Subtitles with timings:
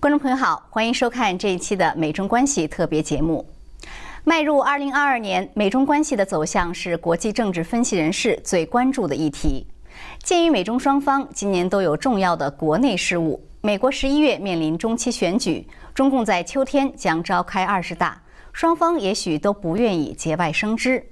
[0.00, 3.44] 观众朋友好，欢迎收看这一期的美中关系特别节目。
[4.22, 9.66] 迈入二零二二年，美中关系的走向是国际政治分析人士最关注的议题。
[10.22, 18.22] 鉴于美中双方今年都有重要的国内事务，美国十一月面临中期选举，中共在秋天将召开二十大，
[18.52, 21.04] 双方也许都不愿意节外生枝。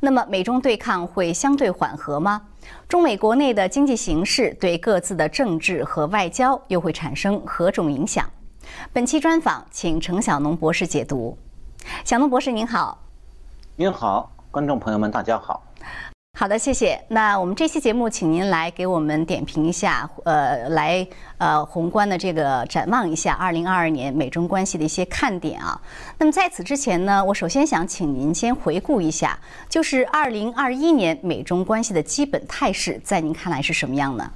[0.00, 2.40] 那么，美中对抗会相对缓和吗？
[2.86, 8.28] 中美国内的经济形势对各自的政治和外交又会产生何种影响？
[8.92, 11.36] 本期专访，请程小农博士解读。
[12.04, 12.98] 小农博士您好，
[13.76, 15.62] 您好，观众朋友们大家好。
[16.38, 16.98] 好的，谢谢。
[17.08, 21.06] 那我们这期节目，请您来给我们点评一下，呃，来
[21.38, 25.78] 呃宏观的这个展望一下二零二二年美中关系的一些看点啊。
[26.18, 34.30] 那么在此之前呢，我首先想请您先回顾一下，就是二零二一年美中关系的基本态势，在您看来是什么样呢？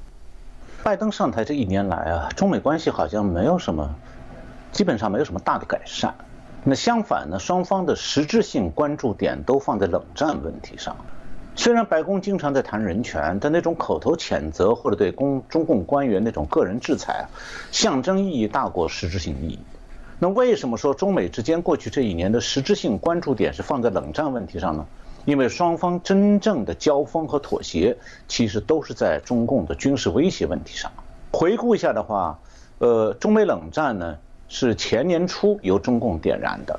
[0.83, 3.89] 拜登上台这一年来啊，中美关系好像没有什么，
[4.75, 6.14] 基本上没有什么大的改善。
[6.64, 10.97] 那相反呢，双方的实质性关注点都放在冷战问题上。
[11.55, 17.27] 虽然白宫经常在谈人权，但那种口头谴责或者对公中共官员那种个人制裁，
[17.70, 19.58] 象征意义大过实质性意义。
[20.19, 24.84] 那为什么说中美之间过去这一年的实质性关注点是放在冷战问题上呢？
[25.25, 30.91] 因为双方真正的交锋和妥协，其实都是在中共的军事威胁问题上。
[31.33, 32.39] 回顾一下的话，
[32.78, 34.19] 呃，中美冷战呢
[34.56, 36.78] 是前年初由中共点燃的。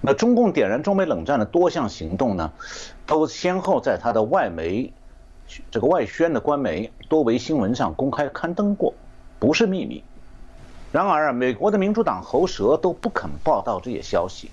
[0.00, 2.50] 那中共点燃中美冷战的多项行动呢？
[3.04, 4.90] 都先后在他的外媒，
[5.70, 8.94] 这个外宣的官媒多维新闻上公开刊登过，
[9.38, 10.02] 不是秘密。
[10.90, 14.50] 然而，美国的民主党喉舌都不肯报道这些消息。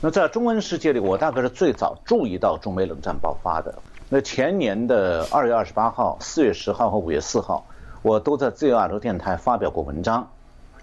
[0.00, 3.74] 那在中文世界里，我大概是最早注意到中美冷战爆发的。
[4.08, 7.66] 那前年的二月二十八号、四月十号和五月四号，
[8.02, 10.30] 我都在自由亚洲电台发表过文章，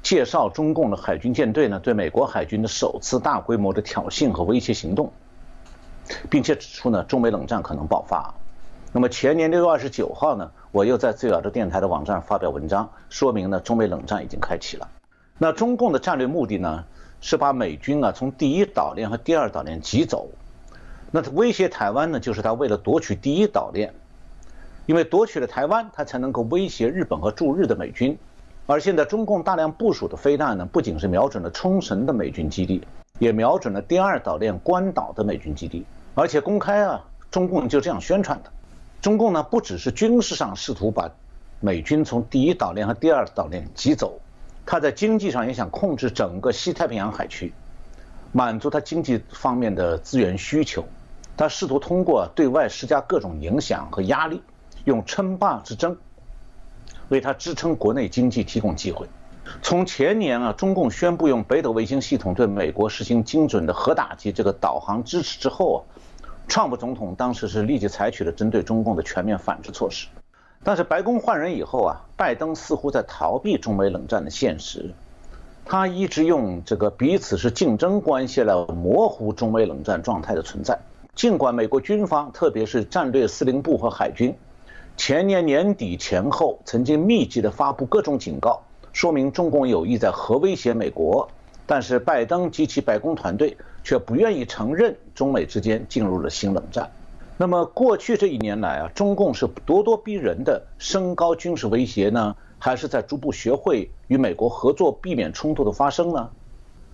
[0.07, 5.11] 介绍中共的海军舰队呢对美国海军的首次大规模的挑衅和威胁行动。
[6.29, 8.33] 并且指出呢，中美冷战可能爆发。
[8.93, 14.87] 那么前年六月二十九号呢，我又在自由的电台的网站发表文章，说明呢，中美冷战已经开启了。
[15.37, 16.85] 那中共的战略目的呢，
[17.19, 20.29] 是把美军啊从第一岛链和第二岛链挤走。
[21.11, 23.93] 那威胁台湾呢，就是他为了夺取第一岛链，
[24.85, 28.17] 因为夺取了台湾，他才能够威胁日本和驻日的美军。
[28.67, 32.85] 而现在中共大量部署的飞弹呢，不仅是瞄准了冲绳的美军基地，
[33.17, 35.85] 也瞄准了第二岛链关岛的美军基地。
[36.15, 37.01] 而且公开啊，
[37.31, 38.51] 中共就这样宣传的。
[39.01, 41.09] 中共呢，不只是军事上试图把
[41.61, 44.19] 美军从第一岛链和第二岛链挤走，
[44.65, 47.53] 他在经济上也想控制整个西太平洋海区，
[48.33, 50.83] 满足他经济方面的资源需求。
[51.37, 54.41] 他试图通过对外施加各种影响和压力，
[54.83, 55.95] 用称霸之争
[57.09, 59.07] 为他支撑国内经济提供机会。
[59.61, 65.79] 从前年啊，中共宣布用北斗卫星系统对美国实行精准的核打击，这个导航支持之后啊。
[66.49, 70.07] 川普总统当时是立即采取了针对中共的全面反制措施，
[70.63, 74.93] 但是白宫换人以后啊，拜登似乎在逃避中美冷战的现实，
[75.65, 80.79] 他一直用这个彼此是竞争关系来模糊中美冷战状态的存在。
[81.13, 84.33] 尽管美国军方，特别是战略司令部和海军，
[84.97, 88.59] 前年年底前后曾经密集的发布各种警告，
[88.91, 91.29] 说明中共有意在核威胁美国。
[91.69, 96.89] 但是拜登及其白宫团队却不愿意承认中美之间进入了新冷战。
[97.37, 106.29] 那么过去这一年来啊，中共是咄咄逼人的升高军事威胁呢，还是在逐步学会与美国合作，避免冲突的发生呢？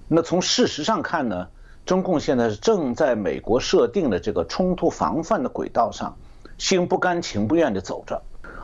[0.08, 1.48] 那从事实上看呢，
[1.86, 6.18] 中共现在是正在美国设定的这个冲突防范的轨道上，
[6.58, 8.22] 心不甘情不愿地走着。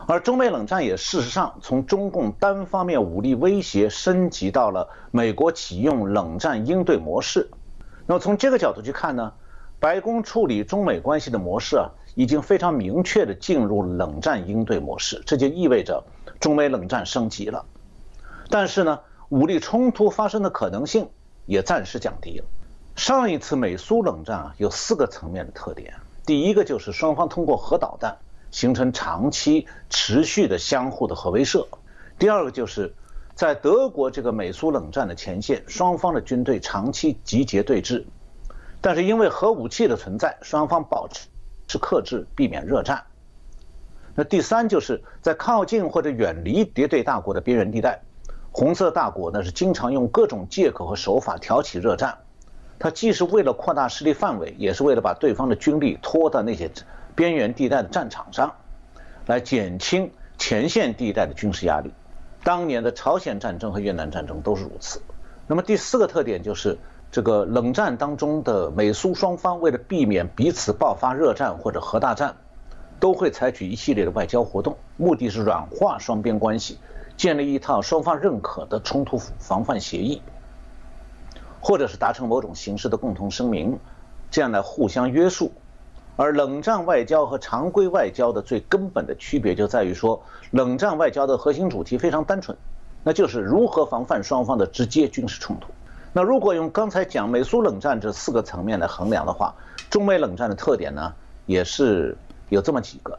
[0.07, 7.49] 而中美冷战也事实上从中共单方面武力威胁升级到了美国启用冷战应对模式。
[8.07, 9.33] 那么从这个角度去看呢，
[9.79, 16.03] 白宫处理中美关系的模式啊，已经非常明确的进入冷战应对模式，这就意味着
[16.39, 17.63] 中美冷战升级了。
[18.49, 18.99] 但是呢，
[19.29, 21.07] 武力冲突发生的可能性
[21.45, 22.45] 也暂时降低了。
[22.95, 25.93] 上一次美苏冷战啊，有四个层面的特点，
[26.29, 28.15] 第一个就是双方通过核导弹。
[28.51, 31.65] 形成长期持续的相互的核威慑。
[32.19, 32.93] 第二个就是
[33.33, 38.05] 在德国这个美苏冷战的前线，双方的军队长期集结对峙，
[38.79, 41.27] 但是因为核武器的存在，双方保持
[41.67, 43.03] 是克制，避免热战。
[44.13, 48.03] 那第三就是在靠近或者远离敌对大国的边缘地带，
[48.51, 52.19] 红色大国呢是经常用各种借口和手法挑起热战，
[52.79, 56.71] 它既是为了扩大势力范围，也是为了把对方的军力拖到那些。
[57.15, 58.53] 边缘地带的战场上，
[59.25, 61.91] 来减轻前线地带的军事压力。
[62.45, 65.01] 当年的朝鲜战争和越南战争都是如此。
[65.45, 66.77] 那么第四个特点就是，
[67.11, 72.37] 这个冷战当中的美苏双方为了避免彼此爆发热战或者核大战，
[73.01, 76.77] 都会采取一系列的外交活动，目的是软化双边关系，
[77.17, 80.21] 建立一套双方认可的冲突防范协议，
[81.61, 83.77] 或者是达成某种形式的共同声明，
[84.31, 85.51] 这样来互相约束。
[86.15, 90.21] 而冷战外交和常规外交的最根本的区别就在于说，
[90.51, 92.57] 冷战外交的核心主题非常单纯。
[93.03, 95.69] 那就是如何防范双方的直接军事冲突。
[96.11, 99.55] 那如果用刚才讲美苏冷战这四个层面来衡量的话，
[99.89, 101.13] 中美冷战的特点呢，
[101.45, 102.17] 也是
[102.49, 103.17] 有这么几个。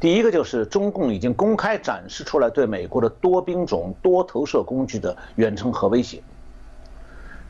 [0.00, 6.22] 第一个就是中共已经公开展示出来对美国的多兵种、多投射工具的远程核威胁。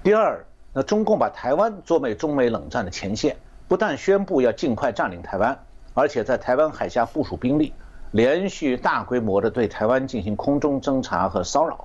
[0.02, 3.36] 第二，那中共把台湾作为中美冷战的前线，
[3.68, 5.58] 不但宣布要尽快占领台湾，
[5.92, 7.74] 而且在台湾海峡部署兵力。
[8.12, 11.84] 连续大规模的对台湾进行空中侦察和骚扰。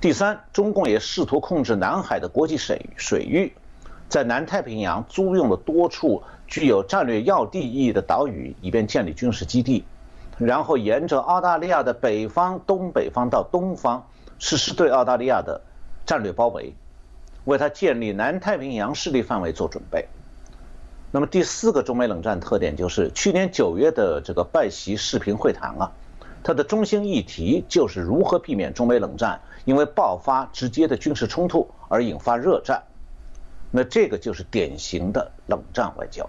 [0.00, 3.52] 第三，中共也试图控制南海的国际水水域，
[4.08, 9.84] 在南太平洋租用了多处具有战略要地意义的岛屿，以便建立军事基地，
[10.38, 14.06] 然后沿着澳大利亚的北方、东北方到东方
[14.38, 15.60] 实施对澳大利亚的
[16.06, 16.72] 战略包围，
[17.46, 20.06] 为他建立南太平洋势力范围做准备。
[21.10, 25.90] 那么第四个中美冷战特点就是去年九月的这个拜习视频会谈啊，
[26.42, 32.82] 它的中心议题就是如何避免中美冷战因为爆发直接的军事冲突而引发热战。
[33.70, 36.28] 那这个就是典型的冷战外交。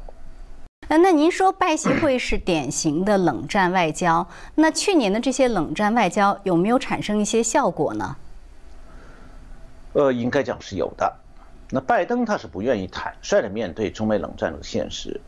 [0.89, 4.25] 那那您说拜习会是典型的冷战外交，
[4.55, 8.15] 那去年的这些冷战外交有没有产生一些效果呢？
[9.97, 11.11] 呃，应该讲是有的。
[11.71, 15.19] 那拜登他是不愿意坦率的面对中美冷战的现实，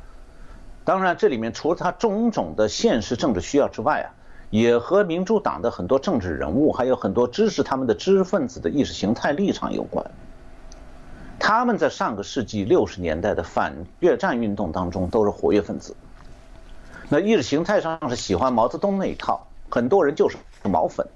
[0.86, 4.07] 当然这里面除了他种种的现实政治需要之外啊，
[4.51, 10.06] 也和民主党的很多政治人物，还有很多支持他们的知识分子的意识形态立场有关。
[11.39, 15.95] 他们在上个世纪六十年代的反越战运动当中都是活跃分子，
[17.10, 21.07] 那意识形态上是喜欢毛泽东那一套，很多人就是毛粉。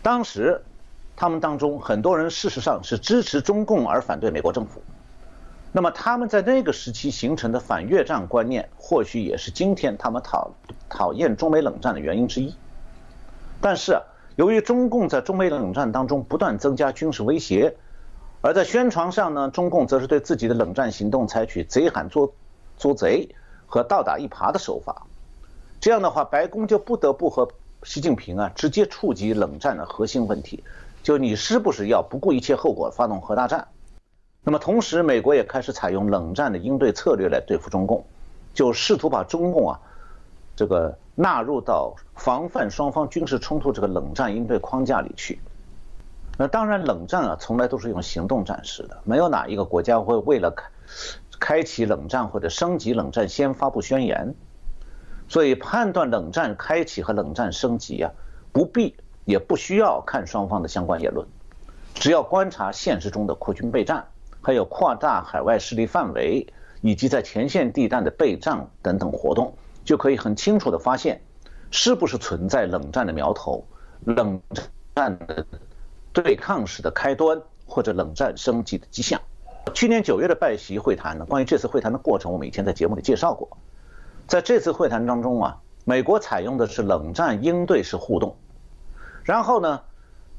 [0.00, 0.58] 当时。
[1.20, 4.80] 他们当中很多人事实上是支持中共而反对美国政府，
[5.72, 10.52] 那么他们在那个时期形成的反越战观念，或许也是今天他们讨
[10.88, 12.54] 讨厌中美冷战的原因之一。
[13.60, 14.00] 但是，
[14.36, 17.74] 由于中共在中美冷战当中不断增加军事威胁，
[18.40, 22.32] 而在宣传上呢，中共则是对自己的冷战行动采取贼喊捉
[22.78, 23.28] 捉贼
[23.66, 25.02] 和倒打一耙的手法，
[25.80, 27.48] 这样的话，白宫就不得不和
[27.82, 30.62] 习近平啊直接触及冷战的核心问题。
[31.08, 33.66] 就你是不是要不顾一切后果发动核大战？
[34.42, 38.04] 那么同时，美国也开始采用冷战的应对策略来对付中共，
[38.52, 39.80] 就试图把中共啊
[40.54, 45.40] 这个纳入到防范双方军事冲突这个冷战应对框架里去。
[46.36, 50.66] 那当然，冷战啊从来都是用行动展示的，没有哪一个国家会为了开
[51.40, 54.34] 开启冷战或者升级冷战先发布宣言。
[55.26, 58.12] 所以判断冷战开启和冷战升级啊，
[58.52, 58.94] 不必。
[59.28, 61.28] 也不需要看双方的相关言论，
[61.92, 64.06] 只要观察现实中的扩军备战，
[64.40, 66.46] 还有扩大海外势力范围，
[66.80, 69.52] 以及在前线地带的备战等等活动，
[69.84, 71.20] 就可以很清楚地发现，
[71.70, 73.62] 是不是存在冷战的苗头，
[74.06, 74.40] 冷
[74.94, 75.44] 战的
[76.14, 79.20] 对抗式的开端，或者冷战升级的迹象。
[79.74, 83.46] 去年九月的拜习会谈呢，关于这次会谈的过程，我们以前在节目里介绍过。
[84.26, 88.34] 在这次会谈当中啊，美国采用的是冷战应对式互动。
[89.28, 89.82] 然后呢，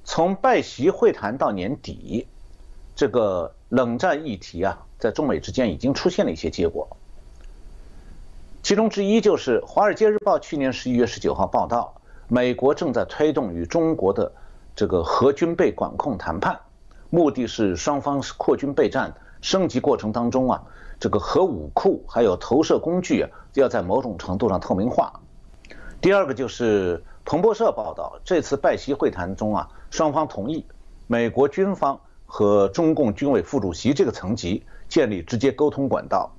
[0.03, 2.27] 从拜习会谈到年底，
[2.96, 6.98] 这个冷战议题啊，在中美之间已经出现了一些结果。
[8.63, 14.31] 其中之一就是《华尔街日报》去年十一月十九号报道，美国正在推动与中国的
[14.75, 16.60] 这个核军备管控谈判，
[17.12, 20.63] 目的是双方扩军备战升级过程当中啊，
[21.00, 25.13] 这个核武库还有投射工具啊，要在某种程度上透明化。
[26.01, 27.03] 第二个就是。
[27.29, 30.65] 彭博社报道，这次拜习会谈中啊，双方同意
[31.05, 36.31] 美国军方和中共军委副主席这个层级建立直接沟通管道。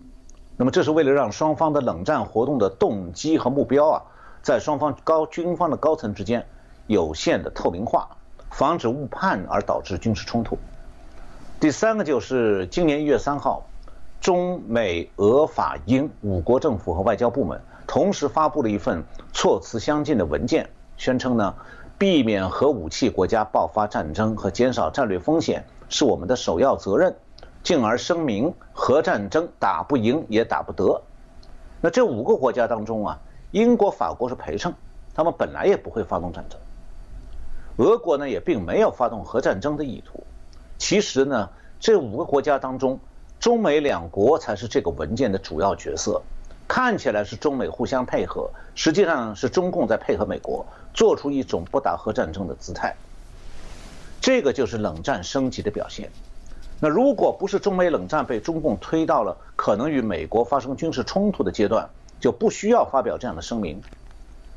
[0.57, 4.03] 那么，这是为了让双方的冷战活动的动机和目标啊，
[4.43, 6.45] 在双方高军方的高层之间
[6.89, 8.09] 有限的透明化，
[8.51, 10.59] 防止误判而导致军事冲突。
[11.61, 13.65] 第三个就是今年一月三号，
[14.21, 20.69] 中美俄法英五国政府和外交部门同时发布了一份措辞相近的文件。
[21.01, 21.55] 宣称呢，
[21.97, 27.17] 避免核武器国家爆发战争和减少战略风险是我们的首要责任，
[27.63, 31.01] 进而声明核战争打不赢也打不得。
[31.81, 33.19] 那这五个国家当中啊，
[33.51, 34.75] 英国、法国是陪衬，
[35.15, 36.61] 他们本来也不会发动战争。
[37.79, 40.23] 俄国呢也并没有发动核战争的意图。
[40.77, 41.49] 其实呢，
[41.81, 43.01] 这五个国家当中，
[43.39, 46.21] 中美两国才是这个文件的主要角色。
[46.73, 52.95] 看起来是中美互相配合，实际上是中共在配合美国，做出一种不打核战争的姿态。
[54.21, 56.09] 这个就是冷战升级的表现。
[56.79, 63.83] 那如果不是中美冷战被中共推到了可能与美国发生军事冲突的阶段，就不需要发表这样的声明。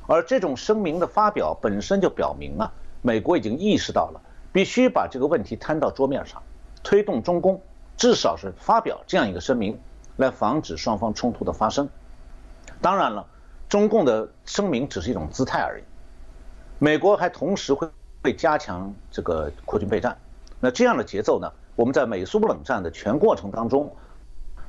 [0.05, 6.43] 而这种声明的发表本身就表明啊，美国已经意识到了必须把这个问题摊到桌面上，
[6.83, 7.59] 推动中共
[7.97, 9.79] 至少是发表这样一个声明，
[10.17, 11.89] 来防止双方冲突的发生。
[12.83, 13.25] 当然了，
[13.69, 15.83] 中共的声明只是一种姿态而已。
[16.79, 17.87] 美国还同时会
[18.21, 20.17] 会加强这个扩军备战。
[20.59, 21.49] 那这样的节奏呢？
[21.77, 23.95] 我们在美苏冷战的全过程当中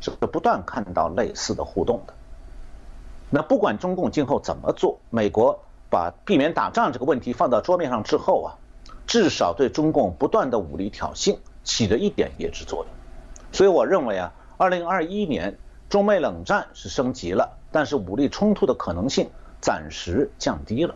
[0.00, 2.14] 是不断看到类似的互动的。
[3.30, 8.54] 那不管中共今后怎么做，美国把避免打仗这个问题放到桌面上之后啊，
[9.08, 12.86] 至少对中共不断的武力挑衅起了一点抑制作用。
[13.50, 17.58] 所以我认为啊，二零二一年中美冷战是升级了。
[17.74, 19.28] 但是武力冲突的可能性
[19.60, 20.94] 暂时降低了。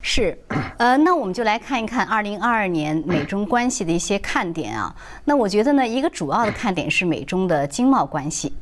[0.00, 0.38] 是，
[0.78, 4.94] 呃，那我们就来看一看二零二二年美中关系的一些看点啊。
[5.26, 8.54] 那我觉得呢，一个主要的看点是美中的经贸关系。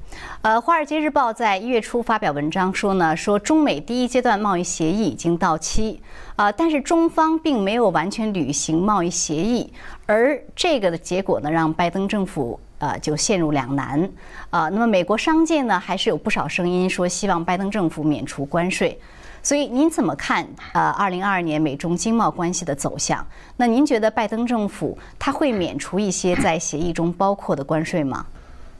[0.42, 6.02] 呃，《华尔街日报》在一月初发表文章说呢，说中美第一阶段贸易协议已经到期，
[6.34, 9.72] 啊，但是中方并没有完全履行贸易协议，
[10.06, 12.58] 而这个的结果呢，让拜登政府。
[12.84, 14.06] 呃，就陷入两难，
[14.50, 19.00] 啊，那么美国商界呢，还是有不少声音说希望拜登政府免除关税，
[19.42, 20.46] 所以您怎么看？
[20.74, 23.26] 呃，二零二二年美中经贸关系的走向？
[23.56, 28.26] 那您觉得拜登政府他会免除一些在协议中包括的关税吗？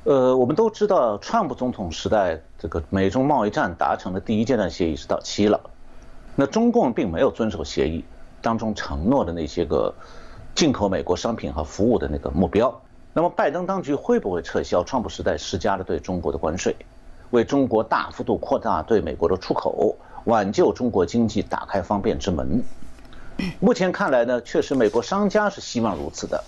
[0.03, 5.59] 呃，我们都知道，川普总统时代这个美中贸易战达成的第一阶段协议是到期了，
[6.35, 8.05] 那中共并没有遵守协议
[8.43, 9.95] 当中承诺的那些个
[10.55, 12.79] 进口美国商品和服务的那个目标。
[13.17, 16.75] 那么，拜登当局会不会撤销川普时代施加的对中国的关税，
[17.31, 19.95] 为中国大幅度扩大对美国的出口，
[20.25, 22.65] 挽救中国经济，打开方便之门？
[23.61, 26.43] 目前看来呢，确实美国商家是希望如此的，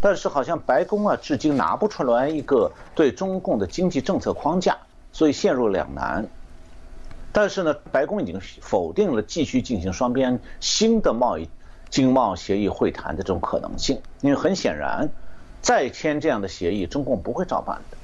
[0.00, 4.78] 但是好像白宫啊，至今拿不出来一个对中共的经济政策框架，
[5.10, 6.24] 所以陷入两难。
[7.32, 11.50] 但是呢，白宫已经否定了继续进行双边新的贸易
[11.90, 15.10] 经贸协议会谈的这种可能性，因为很显然。
[15.66, 17.96] 再签这样的协议，中共不会照办的。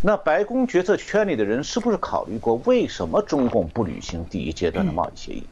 [0.00, 5.44] 那白宫决策圈里的人是不是考虑过，为什么中共不履行第一阶段的贸易协议？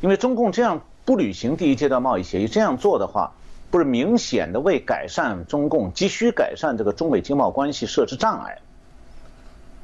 [0.00, 3.32] 因为中共这样不履行第一阶段贸易协议，这样做的话，
[3.70, 8.56] 不是明显的为改善中共急需改善这个中美经贸关系设置障碍？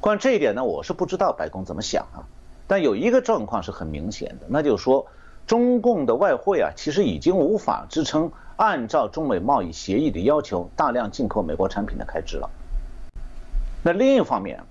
[0.01, 2.25] 关于这一点呢，我是不知道白宫怎么想啊。
[2.65, 5.05] 但有一个状况是很明显的，那就是说，
[5.45, 8.31] 中共的外汇啊，其实已经无法支撑。
[8.57, 12.49] 按照中美贸易协议的要求，大量进口美国产品的开支了。
[13.83, 14.63] 那另一方面，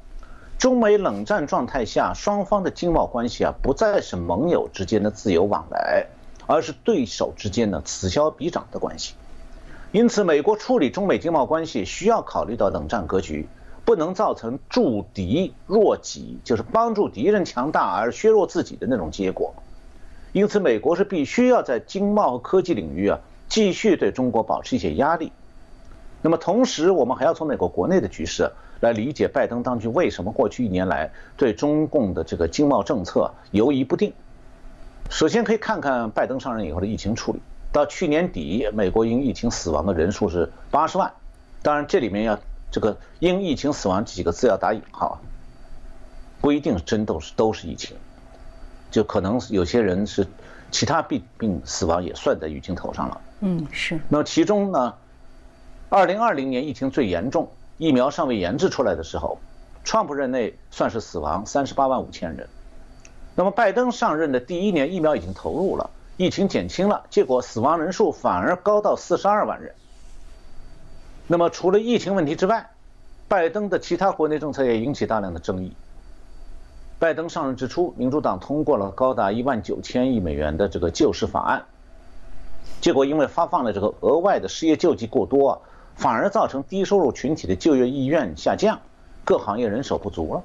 [0.58, 6.06] 中美冷战状态下，双方的经贸关系啊，不再是盟友之间的自由往来，
[6.46, 9.14] 而是对手之间的此消彼长的关系。
[9.92, 13.46] 因此，美国处理中美经贸关系需要考虑到冷战格局，
[13.84, 19.54] 不能造成助敌弱己，就是帮助敌人强大而削弱自己的那种结果。
[20.32, 23.20] 因此，美国是必须要在经贸和科技领域啊。
[23.48, 25.30] 继续对中国保持一些压力，
[26.22, 34.12] 那么同时，我们还要从美国国内的局势来理解拜登当局为什么过去一年来对中共的这个经贸政策犹疑不定。
[35.10, 37.38] 首先可以看看拜登上任以后的疫情处理，
[37.70, 41.12] 到去年底，美国因疫情死亡的人数是八十万，
[41.62, 42.38] 当然这里面要
[42.70, 45.20] 这个因疫情死亡几个字要打引号，
[46.40, 47.96] 不一定真都是都是疫情，
[48.90, 50.26] 就可能有些人是
[50.74, 53.20] 其他病病死亡也算在疫情头上了。
[53.42, 54.00] 嗯，是。
[54.08, 54.92] 那么其中呢，
[55.88, 59.38] 二零二零年疫情最严重，疫苗尚未研制出来的时候，
[59.84, 62.48] 川普任内算是死亡三十八万五千人。
[63.36, 69.72] 那么拜登上任的第一年，疫苗已经投入了，疫情减轻了，结果死亡人数反而高到四十二万人。
[71.28, 72.68] 那么除了疫情问题之外，
[73.28, 75.72] 拜登的其他国内政策也引起大量的争议。
[76.98, 81.64] 拜登上任之初，民主党通过了高达一万九千亿美元的这个救市法案。
[82.80, 85.58] 结果因为发放了这个额外的失业救济过多啊，
[85.96, 88.80] 反而造成低收入群体的就业意愿下降，
[89.24, 90.42] 各行业人手不足了。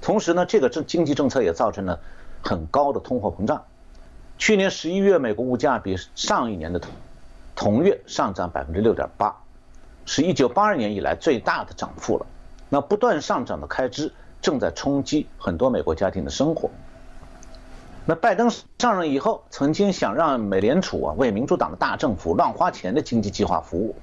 [0.00, 2.00] 同时呢，这个政经济政策也造成了
[2.42, 3.64] 很高的通货膨胀。
[4.36, 6.90] 去年十一月，美国物价比上一年的同
[7.54, 9.34] 同月上涨百分之六点八，
[10.06, 12.26] 是一九八二年以来最大的涨幅了。
[12.68, 14.12] 那不断上涨的开支
[14.44, 16.68] 正在冲击很多美国家庭的生活。
[18.04, 23.96] 那拜登上任以后，曾经想让美联储啊为民主党的大政府乱花钱的经济计划服务，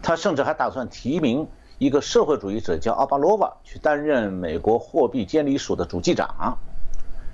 [0.00, 6.56] 他甚至还打算提名一个社会主义者叫奥巴罗娃去担任美国货币监理署的主计长。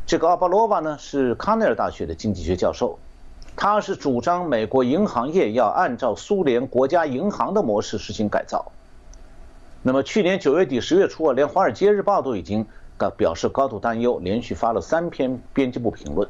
[0.07, 2.99] 这个奥巴罗娃呢是康奈尔大学的经济学教授，
[3.55, 8.73] 他是主张美国银行业要按照苏联国家银行的模式实行改造。
[9.83, 12.67] 那么去年九月底十月初啊，连《华尔街日报》都已经。
[13.17, 16.29] 表示高度担忧，连续发了三篇编辑部评论。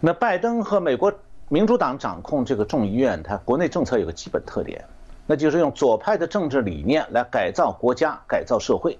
[0.00, 1.12] 那拜登和美国
[1.50, 4.86] 民主党掌控这个众议院，他国内政策有个基本特点，
[5.26, 8.98] 那就是用左派的政治理念来改造国家、改造社会。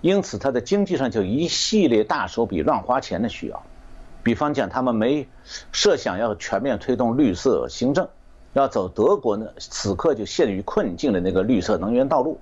[0.00, 3.62] 因此，他在经济上就一系列大手笔乱花钱的需要。
[4.24, 5.28] 比方讲，他们没
[5.70, 8.08] 设想要全面推动绿色新政，
[8.52, 12.40] 要走德国呢此刻就陷于困境的那个绿色能源道路。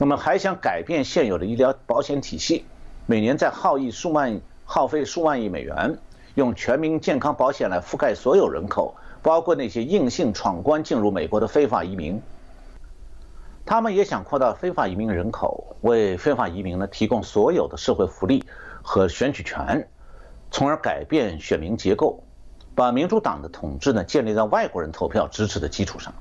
[0.00, 2.64] 那么还想改变现有的医疗保险体系。
[3.04, 5.98] 每年在耗亿数万耗费数万亿美元，
[6.36, 12.18] 用全民健康保险来覆盖所有人口，包括那些硬性闯关进入美国的非法移民。
[13.66, 18.42] 他们也想扩大非法移民人口，为非法移民呢提供所有的社会福利
[18.80, 19.86] 和选举权，
[20.50, 22.24] 从而改变选民结构，
[22.74, 26.14] 把民主党的统治呢建立在外国人投票支持的基础上。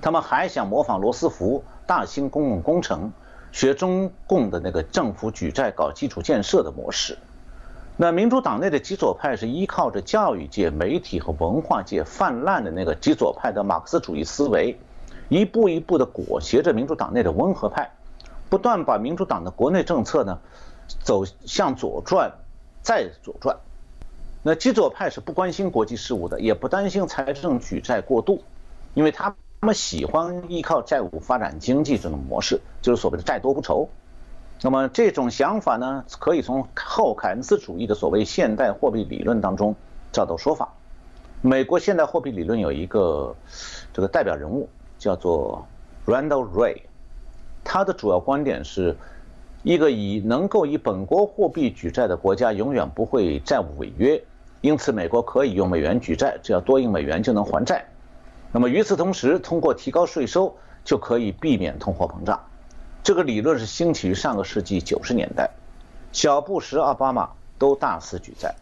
[0.00, 3.12] 他们还想模仿罗斯福大兴公共工程。
[3.52, 7.16] 学中共的那个政府举债搞基础建设的模式，
[7.96, 14.78] 那民主党内的极左派是依靠着教育界、媒体和文化界泛滥的那个极左派的马克思主义思维，
[15.30, 17.90] 一步一步的裹挟着民主党内的温和派，
[18.50, 20.38] 不断把民主党的国内政策呢
[21.02, 22.30] 走向左转，
[22.82, 23.56] 再左转。
[24.42, 28.42] 那极左派是不关心国际事务的，也不担心财政举债过度，
[28.92, 29.34] 因为他。
[29.60, 33.88] 他们喜欢依靠债务发展经济这种模式，就是所谓的债多不愁。
[34.62, 39.74] 那么这种想法呢，可以从后凯恩斯主义的所谓现代货币理论当中
[40.12, 40.72] 找到说法。
[41.42, 43.34] 美国现代货币理论有一个
[43.92, 45.66] 这个代表人物叫做
[46.06, 46.82] Randall Ray，
[47.64, 48.96] 他的主要观点是
[49.62, 54.22] 一个以能够以本国货币举债的国家永远不会债务违约，
[54.60, 57.84] 因此美国可以用美元举债，只要多印美元就能还债。
[58.56, 62.42] 那么与此同时，通过提高税收就可以避免通货膨胀。
[63.02, 65.50] 这个理论是兴起于上个世纪九十年代，
[66.10, 68.54] 小布什、奥巴马都大肆举债。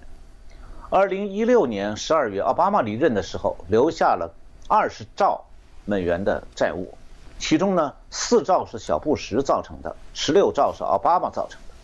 [0.90, 4.34] 二零一六年十二月，奥巴马离任的时候，留下了
[4.66, 5.44] 二十兆
[5.84, 6.92] 美元的债务，
[7.38, 11.74] 其中呢四兆是小布什造成的，十六兆是奥巴马造成的。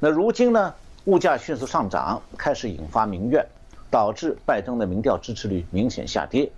[0.00, 3.46] 那如今呢，物价迅速上涨，开始引发民怨，
[3.92, 6.50] 导致拜登的民调支持率明显下跌。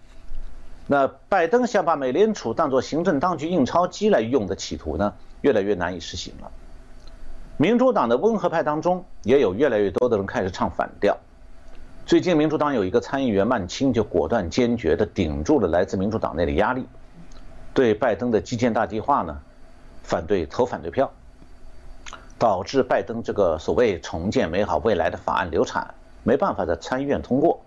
[0.89, 6.49] 那拜登想把美联储当作行政当局印钞机来用的企图呢，越来越难以实行了。
[7.57, 11.17] 民主党的温和派当中，也有越来越多的人开始唱反调。
[12.05, 16.87] 最近，民主党有一个参议员曼青就果断坚决地顶住了来自民主党内的压力，
[17.75, 19.41] 对拜登的基建大计划呢，
[20.05, 21.11] 反对投反对票，
[22.39, 27.61] 导致拜登这个所谓重建美好未来的法案流产，没办法在参议院通过。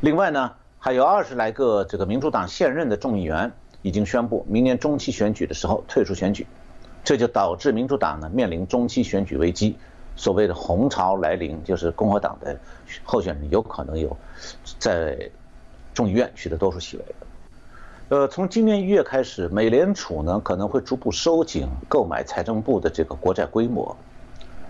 [0.00, 0.52] 另外呢。
[0.80, 3.50] 还有二十来个这个民主党现任的众议员
[3.82, 6.46] 已经宣布，明年中期选举的时候退出选举，
[7.02, 9.76] 这就导致民主党呢面临中期选举危机，
[10.14, 12.56] 所谓的红潮来临，就是共和党的
[13.02, 14.16] 候选人有可能有
[14.78, 15.30] 在
[15.92, 17.04] 众议院取得多数席位。
[18.10, 23.96] 呃，从今年一月开始，美联储呢可能会逐步收紧购买财政部的这个国债规模，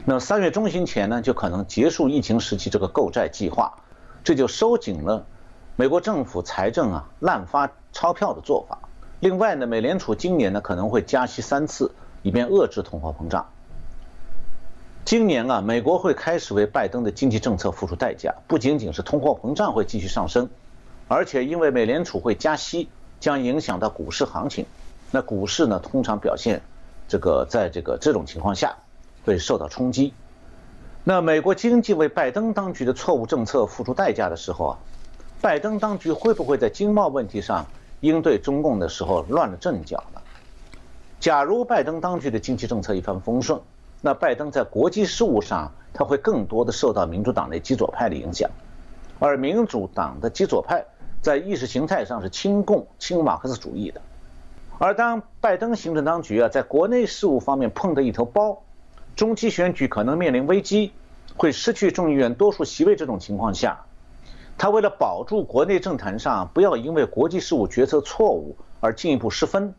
[0.07, 3.73] 那三月中旬前呢就可能结束疫情时期这个购债计划，
[4.25, 5.25] 这就收紧了。
[5.81, 8.81] 美国政府财政啊滥发钞票的做法。
[9.21, 13.47] 另外呢，美联储今年呢可能会加息三次，以便遏制通货膨胀。
[15.05, 20.51] 今年啊，美国会开始为拜登的经济政策付出代价，不仅仅是通货膨胀会继续上升，
[21.07, 22.89] 而且因为美联储会加息，
[23.21, 24.67] 将影响到股市行情。
[25.13, 26.61] 那股市呢，通常表现
[27.07, 28.79] 这个在这个这种情况下
[29.25, 30.13] 会受到冲击。
[31.05, 34.79] 那美国经济为拜登当局的错误政策付出代价的时候啊。
[35.41, 37.65] 拜登当局会不会在经贸问题上
[38.01, 40.21] 应对中共的时候乱了阵脚呢？
[41.21, 43.61] 假如拜登当局的经济政策一帆风顺，
[44.01, 48.51] 那拜登在国际事务上他会更多的受到民主党内极左派的影响，
[49.21, 50.85] 而民主党的极左派
[51.21, 54.01] 在意识形态上是亲共、亲马克思主义的。
[54.79, 58.63] 而当拜登行政当局啊在国内事务方面碰的一头包，
[59.15, 60.93] 中期选举可能面临危机，
[61.37, 63.85] 会失去众议院多数席位这种情况下。
[64.59, 69.73] 他为了保住国内政坛上不要因为国际事务决策错误而进一步失分，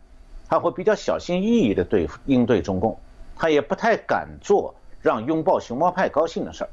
[0.47, 2.97] 他会比较小心翼翼地对应对中共，
[3.35, 6.69] 他也不太敢做让拥抱熊猫派高兴的事儿。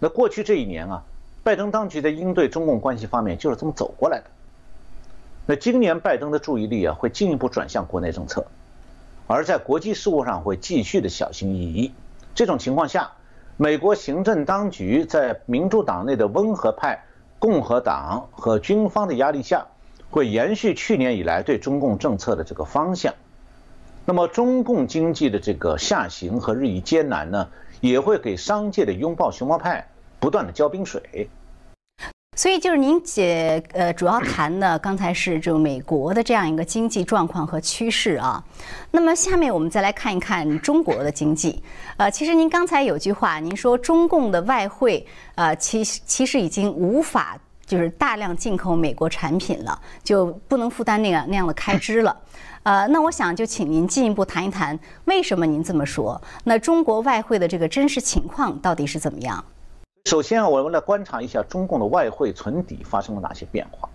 [0.00, 1.04] 那过去这一年啊，
[1.44, 4.24] 拜登当局在应对中共关系方面就是这么走过来的。
[5.44, 8.46] 那今年拜登的注意力啊会进一步转向国内政策，
[9.26, 11.92] 而在国际事务上会继续的小心翼翼。
[12.34, 13.12] 这种情况下，
[13.58, 17.04] 美国行政当局在民主党内的温和派、
[17.38, 19.66] 共和党和军方的压力下，
[20.10, 23.14] 会延续去年以来对中共政策的这个方向。
[24.04, 27.48] 那么，中共经济的这个下行和日益艰难呢，
[27.80, 29.86] 也会给商界的拥抱熊猫派
[30.18, 31.28] 不断的浇冰水。
[32.34, 38.42] 所以，就是您姐呃主要谈的刚才是就美国的这样一个经济状况和趋势啊。
[38.90, 41.62] 那么，下面我们再来看一看中国的经济。
[41.98, 52.16] 呃，其实您刚才有句话，您说中共的外汇呃，其其实已经无法就是大量进口美国产品了，就不能负担那个那样的开支了。
[52.62, 56.18] 呃，那我想就请您进一步谈一谈，为什么您这么说？
[56.44, 59.44] 那中国外汇的这个真实情况到底是怎么样？
[60.12, 63.88] 首先，我们来观察一下中共的外汇存底发生了哪些变化。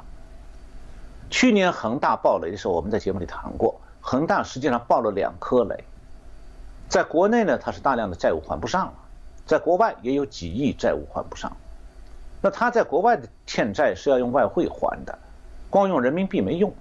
[1.29, 5.83] 去年恒大爆雷的时候，我们在节目里谈过，恒大实际上爆了两颗雷，
[6.89, 8.93] 在国内呢，它是大量的债务还不上了，
[9.45, 11.55] 在国外也有几亿债务还不上。
[12.41, 15.19] 那他在国外的欠债是要用外汇还的，
[15.69, 16.73] 光用人民币没用。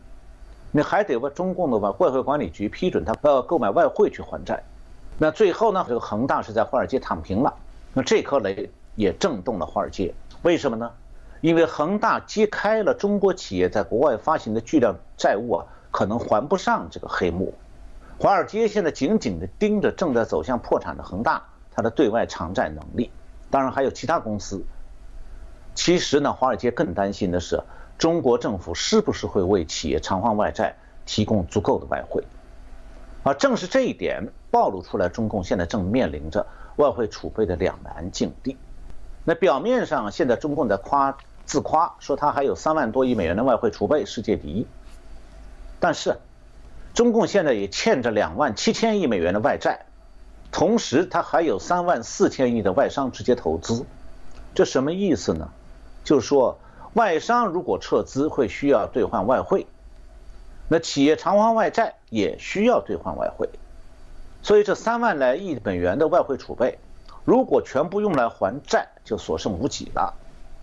[0.71, 4.63] 你还得问中共的外汇管理局批准他呃购买外汇去还债，
[5.19, 7.53] 那最后呢，这个恒大是在华尔街躺平了，
[7.93, 10.91] 那这颗雷也震动了华尔街，为什么呢？
[11.41, 17.55] 因为恒大揭开了中国企业在国外发行的巨量债务啊可能还不上这个黑幕，
[18.19, 23.13] 华尔街现在紧紧地盯着正在走向破产的恒大，它的对外偿债能力，
[23.51, 24.65] 当然还有其他公司。
[25.75, 27.63] 其实呢，华尔街更担心的是。
[27.99, 32.23] 中国政府是不是会为企业偿还外债提供足够的外汇？
[33.23, 38.55] 而，正是这一点暴露出来，中共现在正面临着外汇储备的两难境地。
[39.27, 44.67] 那表面上，现在中共在夸自夸，说他还有三万多亿美元的外汇储备，世界第一。
[45.79, 46.17] 但是，
[46.95, 49.85] 中共现在也欠着两万七千亿美元的外债，
[50.51, 53.85] 同时他还有三万四千亿的外商直接投资，
[54.55, 55.51] 这什么意思呢？
[56.03, 56.59] 就是说。
[56.95, 59.67] 外商如果撤资会需要兑换外汇，
[60.67, 63.51] 那企业偿还外债也需要兑换外汇，
[64.43, 66.79] 所以这三万来亿美元的外汇储备，
[67.27, 70.15] 如果全部用来还债，就所剩无几了。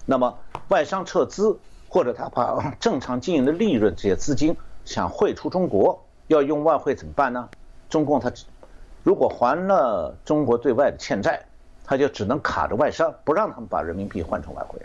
[0.08, 0.36] 那么
[0.70, 7.48] 外商撤资或者他把正常经营的利润这些资金想汇出中国，要用外汇怎么办呢？
[7.88, 8.32] 中共他
[9.04, 11.46] 如果还了中国对外的欠债，
[11.86, 14.80] 他就只能卡着外商，不让他们把人民币换成外汇，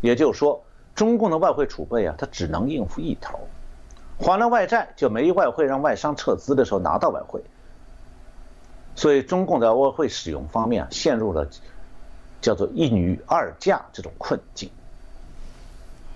[0.00, 0.60] 也就是说。
[0.94, 3.38] 中共的外汇储备啊，它只能应付一头，
[4.18, 7.42] 还了外债就没外汇让外商撤资的时候拿到外汇，
[8.94, 11.48] 所以中共在外汇使用方面陷入了
[12.40, 14.70] 叫做一女二嫁这种困境。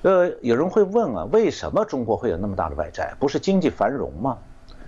[0.03, 3.15] 呃，有人会问啊，为什么中国会有那么大的外债？
[3.19, 4.39] 不是经济繁荣吗？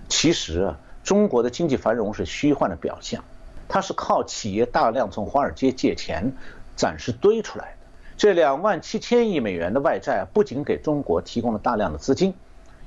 [0.07, 3.23] 其实啊，中国的经济繁荣是虚幻的表象，
[3.67, 6.31] 它是靠企业大量从华尔街借钱
[6.75, 7.87] 暂时堆出来的。
[8.17, 12.33] 这两万七千亿美元的外债不仅给中国提供了大量的资金，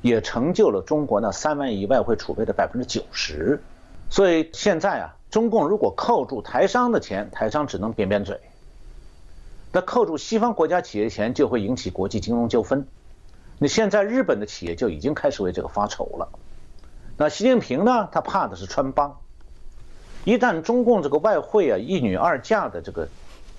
[0.00, 3.60] 也成就了中国那三万亿外汇储备的百分之九十。
[4.12, 8.36] 所以现在啊，中共如果扣住台商的钱，台商只能扁扁嘴；
[9.72, 12.86] 那扣住西方国家企业钱，就会引起国际金融纠纷。
[13.58, 16.28] 那现在日本的企业就已经开始为这个发愁了。
[17.16, 19.16] 那习近平呢，他怕的是穿帮。
[20.24, 23.08] 一旦中共这个外汇啊一女二嫁的这个。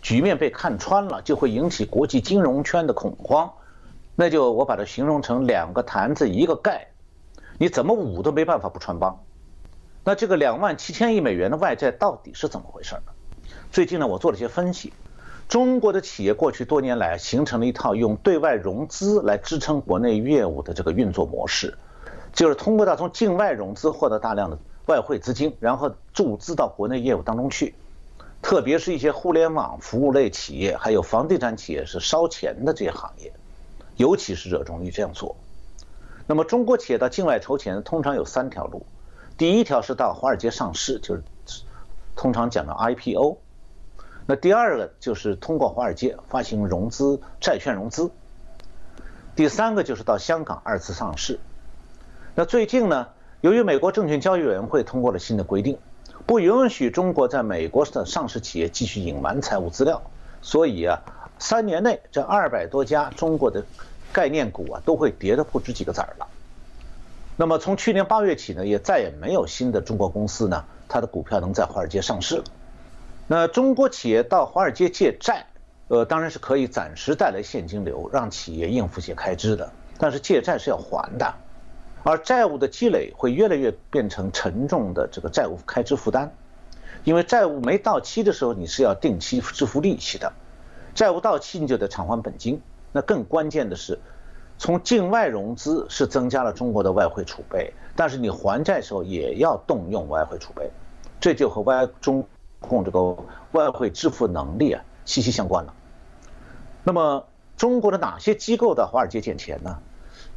[0.03, 3.49] 局面被看穿了，就会引起国际金融圈的恐慌，
[4.17, 6.89] 那就我把它形容成两个坛子一个盖，
[7.57, 9.17] 你怎么捂都没办法不穿帮。
[10.03, 13.13] 那这个两万七千亿美元的外债到底是怎么回事呢？
[13.71, 14.91] 最近呢，我做了一些分析，
[15.47, 21.77] 中国的企业过去多年来形成了一套用对外融资来支撑国内业务的这个运作模式，
[22.33, 27.73] 就是通过它从境外融资获得大量的外汇资金，然后注资到国内业务当中去。
[28.41, 33.31] 特别是一些互联网服务类企业，还有房地产企业是烧钱的这些行业，
[33.95, 35.37] 尤其是热衷于这样做。
[36.27, 38.85] 那么中国企业到境外筹钱，通常有三条路：
[39.43, 41.23] 第一条是到华尔街上市，就是
[42.15, 43.39] 通常讲的 IPO；
[44.25, 48.05] 那第二个就是通过华尔街发行融资债券融资；
[49.35, 51.41] 第三个就是到香港二次上市。
[52.35, 53.09] 那最近呢，
[53.41, 55.77] 由于美国证券交易委员会通过了新的规定。
[56.25, 60.01] 不允许中国在美国的上市企业继续隐瞒财务资料，
[60.41, 61.01] 所以啊，
[61.37, 63.61] 三年内这二百多家中国的
[64.13, 66.27] 概念股啊都会跌得不值几个子儿了。
[67.35, 72.43] 那么从去年八月起呢，也再也没有新的中国公司呢，它的股票能在华尔街上市了。
[73.27, 75.47] 那中国企业到华尔街借债，
[75.87, 79.71] 呃，当然是可以暂时带来现金流，让企业应付些开支的。
[79.97, 81.33] 但是借债是要还的，
[82.03, 86.29] 而债务的积累会越来越变成沉重的这个债务开支负担，
[87.03, 90.31] 因为债务没到期的时候，你是要定期支付利息的；
[90.93, 92.61] 债务到期，你就得偿还本金。
[92.91, 93.97] 那更关键的是，
[94.63, 100.71] 从境外融资是增加了中国的外汇储备，但是你还债时候也要动用外汇储备，
[101.19, 102.25] 这就和外中
[102.61, 103.13] 共这个
[103.51, 105.73] 外汇支付能力啊息息相关了。
[106.85, 107.25] 那么。
[107.55, 109.77] 中国的哪些机构到华尔街借钱呢？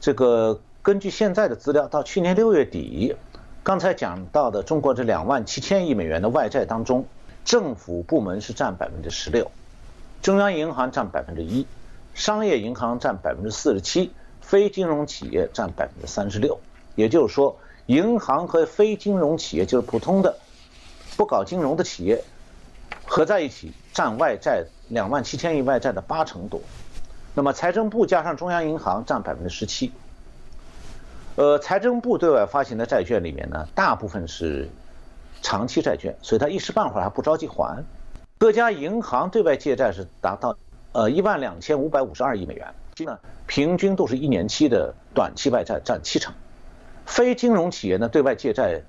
[0.01, 3.17] 这个根据现在的资料，到去年六月底，
[3.65, 7.07] 刚才讲到的中国这两万七千亿美元的外债当中，
[7.43, 9.51] 政府部门是占百分之十六，
[10.21, 11.67] 中央银行占百分之一，
[12.17, 16.59] 商业银行占百分之四十七，非金融企业占百分之三十六。
[16.95, 20.35] 也就是说，银行和非金融企业，就是普通的
[21.15, 22.25] 不搞金融的企业，
[23.05, 26.59] 合在一起占外债两万七千亿外债的八成多。
[27.35, 29.93] 那么财政部加上中央银行占百分之十七，
[31.35, 34.71] 呃，财政部对外发行的债券里面呢，大部分是
[35.43, 37.85] 长期债券，所以它一时半会儿还不着急还。
[38.39, 40.57] 各家银行对外借债是达到
[40.97, 46.33] 呃一万两千五百五十二亿美元，呢平均都是一年期的短期外债占七成。
[47.05, 48.81] 非金融企业呢对外借债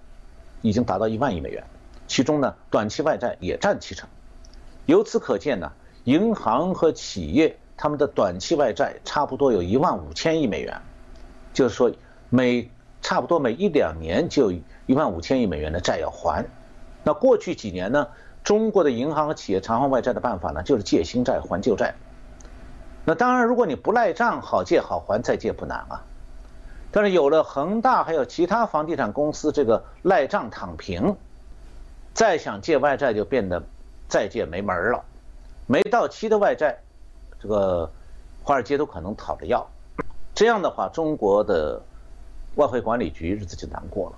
[0.62, 1.66] 已经达到一万亿美元，
[2.08, 4.08] 其中呢短期外债也占七成。
[4.86, 5.74] 由此可见呢，
[6.06, 7.58] 银行和企业。
[7.80, 10.82] 他们的短期外债差不多有一万五千亿美元，
[11.54, 11.92] 就是说
[12.30, 12.72] 每
[13.04, 16.44] 差不多每一两年就一万五千亿美元的债要还。
[17.04, 18.08] 那过去几年呢，
[18.48, 21.96] 中国的银行和企业偿还外债的办法呢，就是借新债还旧债。
[23.04, 26.06] 那当然，如果你不赖账，好借好还，再借不难啊。
[26.90, 31.18] 但是有了恒大还有其他房地产公司这个赖账躺平，
[32.14, 33.62] 再想借外债就变得
[34.08, 35.04] 再借没门了。
[35.66, 36.80] 没到期的外债。
[37.42, 37.92] 这个
[38.44, 39.68] 华尔街都可能讨着要，
[40.34, 41.82] 这样的话，中国的
[42.56, 44.16] 外汇管理局日子就难过了。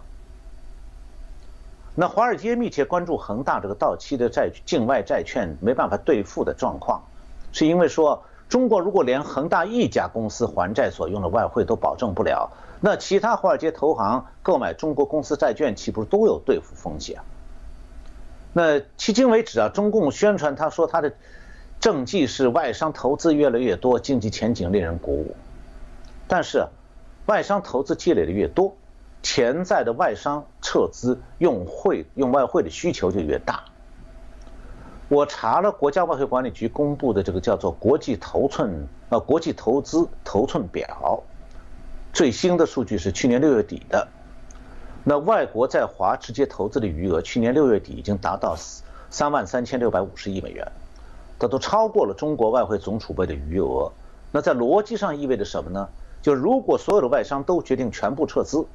[2.00, 7.04] 那华尔街密切关注恒大这个到期的债境外债券没办法兑付的状况，
[7.52, 17.20] 是因为说中国如果连恒大一家公司还债所用的外汇都保证不了，那其他华尔街投行购买中国公司债券岂不是都有兑付风险？
[18.54, 21.12] 那迄今为止啊，中共宣传他说他的。
[21.82, 25.34] 政绩是外商投资越来越多，经济前景令人鼓舞。
[26.28, 26.68] 但是，
[27.26, 28.76] 外商投资积累的越多，
[29.22, 33.64] 潜在的外商撤资用汇用外汇的需求就越大。
[35.08, 41.24] 我查了国家外汇管理局公布的这个叫做国际头寸呃国际投资头寸表，
[42.14, 44.08] 最新的数据是去年六月底的。
[45.04, 48.56] 那外国在华直接投资的余额，去年六月底已经达到
[49.10, 50.72] 三万三千六百五十亿美元。
[51.40, 53.92] 它都超过了中国外汇总储备的余额，
[54.32, 55.88] 那在逻辑上意味着什么呢？
[56.22, 58.66] 就如果所有的外商都决定全部撤资，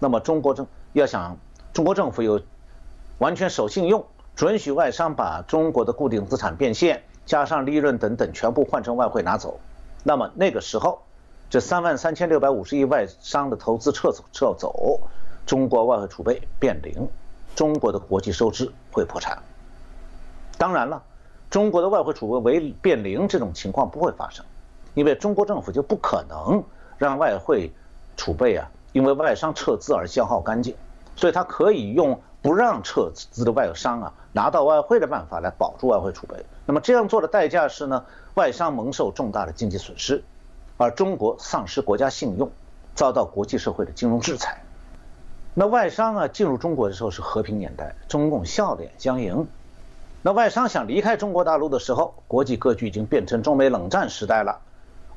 [0.00, 1.36] 那么中国政要想
[1.72, 2.40] 中国政府有
[3.18, 9.60] 完全守信用，准许外商把中国的固定资产变现，加上利润等等全部换成外汇拿走，
[10.02, 11.02] 那么那个时候，
[11.48, 15.00] 这三万三千六百五十亿外商的投资撤走撤走，
[15.46, 17.08] 中国外汇储备变零，
[17.54, 19.40] 中国的国际收支会破产。
[20.58, 21.04] 当然了。
[21.50, 24.46] 中国的外汇储备为变零这种情况不会发生，
[24.94, 26.62] 因为中国政府就不可能
[26.96, 27.72] 让外汇
[28.16, 30.74] 储备啊因为外商撤资而消耗干净，
[31.16, 36.44] 所以他可以用不让撤资的外商啊拿到外汇的办法来保住外汇储备。
[36.66, 40.22] 那么这样做的代价是呢，外商蒙受重大的经济损失，
[40.76, 42.50] 而中国丧失国家信用，
[42.94, 44.62] 遭到国际社会的金融制裁。
[45.52, 49.46] 那外商啊进入中国的时候是和平年代，中共笑脸相迎。
[50.22, 54.60] 那外商想离开中国大陆的时候，国际格局已经变成中美冷战时代了。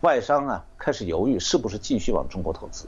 [0.02, 2.88] 外商啊开始犹豫是不是继续往中国投资，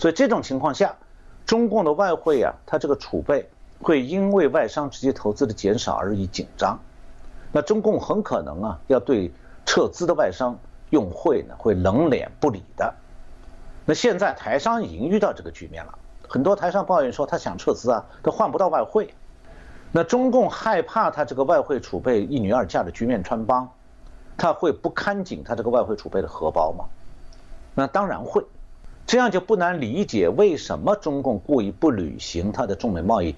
[0.00, 0.96] 所以这种情况下，
[1.44, 3.50] 中共的外汇啊，它这个储备
[3.82, 6.80] 会因为外商直接投资的减少而已紧张。
[7.52, 9.30] 那中共很可能啊要对
[9.66, 10.58] 撤资的外商
[10.88, 12.94] 用汇呢会冷脸不理的。
[13.84, 19.12] 那现在台商已经遇到这个局面了，很多台商抱怨说他想撤资啊都换不到外汇。
[19.92, 23.68] 那中共害怕他这个外汇储备一女二嫁的局面穿帮，
[24.38, 26.86] 他会不看紧他这个外汇储备的荷包吗？
[27.74, 28.42] 那当然会，
[29.10, 33.34] 这样就不难理解为什么中共故意不履行他的中美贸易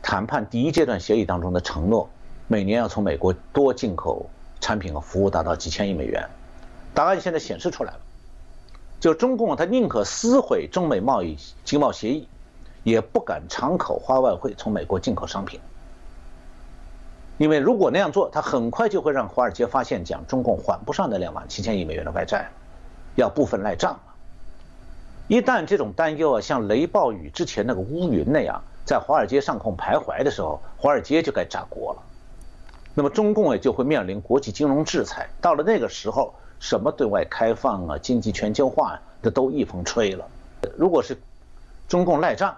[0.00, 2.08] 谈判第一阶段协议当中的承诺，
[2.46, 6.24] 每年要从美国多进口产品和服务达到几千亿美元。
[6.94, 7.98] 答案现在显示出来了，
[9.00, 12.28] 就中共他宁可撕毁中美贸易经贸协议，
[12.84, 15.58] 也不敢敞口花外汇从美国进口商品。
[17.36, 22.48] 因为如果那样做，他很快就会让华尔街发现，讲中共还不上那两万七千亿美元的外债，
[23.16, 23.98] 要部分赖账。
[25.30, 32.02] 一旦这种担忧啊，像雷暴雨之前那个乌云那样，在华尔街上空徘徊的时候，华尔街就该炸锅了。
[32.94, 35.30] 那么中共也就会面临国际金融制裁。
[35.40, 40.26] 到了那个时候，什么对外开放啊、经济全球化，这都一风吹了。
[40.76, 41.16] 如果是
[41.86, 42.56] 中共赖账，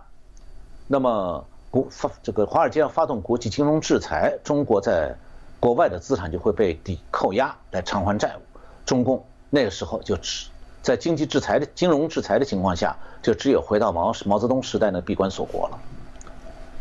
[0.88, 1.44] 那么。
[1.70, 5.14] 国发这个华尔街要发动国际金融制裁，中国在
[5.58, 8.40] 国外的资产就会被抵扣押来偿还债务。
[8.84, 10.48] 中共那个时候就只
[10.82, 15.78] 在经济制裁的金融制裁的情况下，就只有回到毛毛泽东时代的闭关锁国了。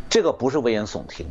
[0.10, 1.28] 这个不是危言耸听，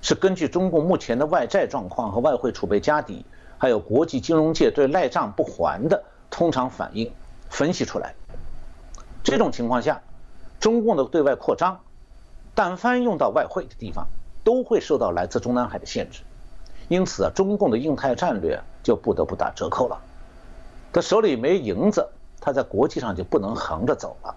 [0.00, 3.26] 是根据中共目前的外债状况和外汇储备家底，
[3.58, 7.12] 还有国际金融界对赖账不还的通常反应
[7.50, 8.14] 分析出来。
[9.24, 10.00] 这种情况下，
[10.60, 11.80] 中共的对外扩张。
[12.54, 14.08] 但凡用到外汇的地方，
[14.42, 16.22] 都会受到来自中南海的限制，
[16.88, 20.00] 因此啊，中共的印太战略就不得不打折扣了。
[20.92, 22.06] 他手里没银子，
[22.40, 24.34] 他在国际上就不能横着走了。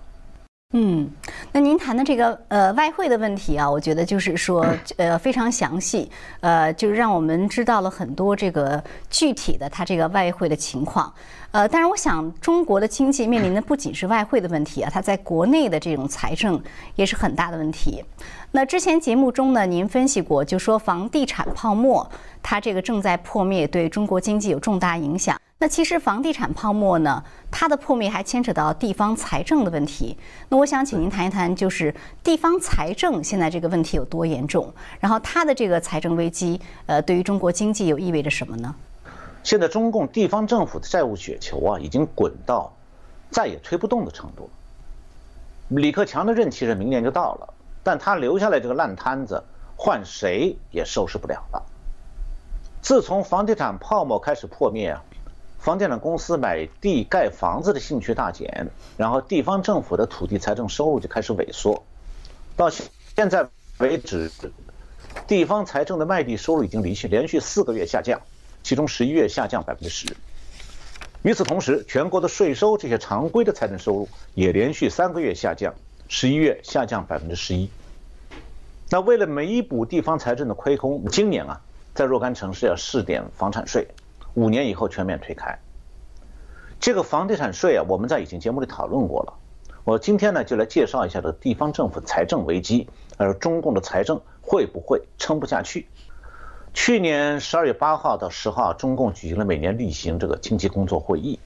[0.74, 1.10] 嗯，
[1.52, 6.10] 那您谈的这个呃外汇的问题啊，我觉得就是说 呃非常详细，
[6.40, 11.14] 呃，就是让我们知道了很多这个具体的它这个外汇的情况。
[11.52, 16.58] 呃，但是我想中国的经济面临的不仅是外汇的问题啊，它在国内的这种财政
[16.96, 18.02] 也是很大的问题。
[18.52, 22.10] 那之前节目中呢，您分析过，就说房地产泡沫
[22.42, 25.38] 它这个正在破灭，对中国经济有重大影响。
[25.62, 30.18] 那其实房地产泡沫呢，它的破灭还牵扯到地方财政的问题。
[30.50, 31.94] 那我想请您谈一谈，就是
[32.24, 38.74] 地方财政现在这个问题有多严重，然后它的这个财政危机，呃，对于中国经济又意味着什么呢？
[39.44, 42.74] 现在中共地方政府的债务雪球啊，已经滚到
[43.30, 44.50] 再也推不动的程度。
[45.68, 49.44] 李克强的任期是明年就到了，但他留下来这个烂摊子，
[49.76, 51.62] 换谁也收拾不了了。
[52.82, 55.04] 自从房地产泡沫开始破灭啊。
[55.62, 61.84] 房地产公司买地盖房子的兴趣大减，然后地方政府的土地财政收入就开始萎缩。
[62.58, 63.48] 到现在
[63.78, 64.32] 为止，
[65.28, 68.20] 地方财政的卖地收入已经连续连续四个月下降，
[68.64, 70.18] 其中十一月下降百分之十。
[71.22, 75.76] 与此同时，全国的税收这些常规的财政收入也连续三个月下降，
[76.08, 77.70] 十一月下降百分之十一。
[78.90, 81.62] 那为了弥补地方财政的亏空，今年啊，
[81.94, 83.88] 在若干城市要试点房产税。
[84.34, 85.60] 五年以后全面推开。
[86.80, 89.34] 这个房地产税啊，我们在以前节目里讨论过了。
[89.84, 95.88] 我今天呢就来介绍一下这个地方政府财政危机，而中共的财政会不会撑不下去？
[96.74, 101.40] 去年十二月八号到十号，中共举行了每年例行这个经济工作会议。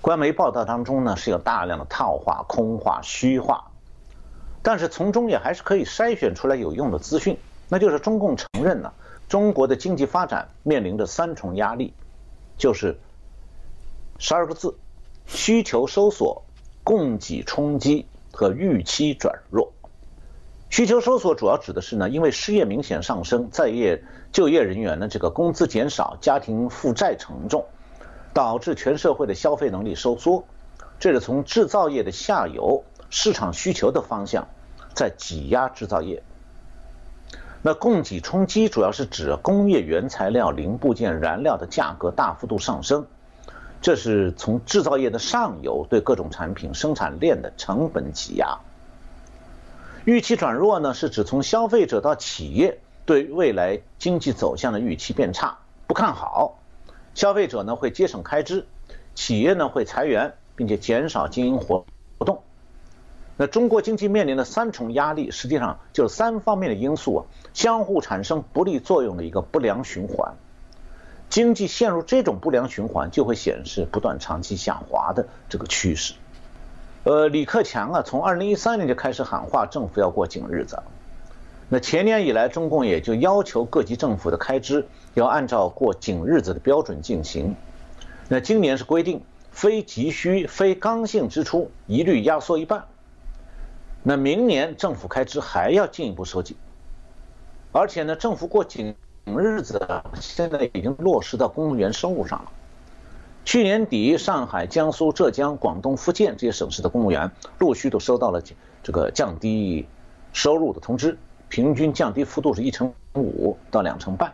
[0.00, 3.64] 官媒报道当中呢是有大量的套话、空话、虚话，
[4.62, 7.36] 但是从中也还是可以筛选出来有用的资讯。
[7.68, 8.92] 那就是中共承认呢，
[9.28, 11.92] 中国的经济发展面临着三重压力。
[12.60, 13.00] 就是
[14.18, 14.76] 十二个字：
[15.26, 16.42] 需求收缩、
[16.84, 19.72] 供给冲击和预期转弱。
[20.68, 27.64] 需求收缩主要指的是呢，因为失业明显上升，在业就业人员呢这个工资减少，家庭负债沉重，
[28.34, 30.44] 导致全社会的消费能力收缩。
[30.98, 34.46] 这是从制造业的下游市场需求的方向
[34.94, 36.22] 在挤压制造业。
[37.62, 43.06] 那供给冲击主要是指工业原材料、零部件、燃料的价格大幅度上升，
[43.82, 48.58] 这是从制造业的上游对各种产品生产链的成本挤压。
[50.06, 56.58] 预期转弱呢，是指从消费者到企业对未来经济走向的预期变差，不看好，
[57.14, 58.66] 消费者呢会节省开支，
[59.14, 61.84] 企业呢会裁员，并且减少经营活
[62.18, 62.42] 活动。
[63.40, 67.24] 那中国经济面临的三重压力，实际上就是三方面的因素啊，
[67.54, 70.34] 相互产生不利作用的一个不良循环。
[71.30, 76.12] 经济陷入这种不良循环，就会显示不断长期下滑的这个趋势。
[77.04, 80.82] 呃，李克强啊，从二零一三年就开始喊话，政府要过紧日子。
[81.70, 87.56] 那前年以来，中共也就要求各级政府的开支要按照过紧日子的标准进行。
[88.28, 92.84] 那今年是规定，非急需、非刚性支出一律压缩一半。
[94.02, 96.56] 那明年政府开支还要进一步收紧，
[97.70, 98.94] 而且呢，政府过紧
[99.26, 102.50] 日子啊现在已经落实到公务员收入上了。
[103.44, 108.42] 去年底，上海、江苏、浙江、广东、福建这些省市的公务员陆续都收到了
[108.82, 109.86] 这个降低
[110.32, 114.32] 收入的通知，平均降低幅度是一成五到两成半。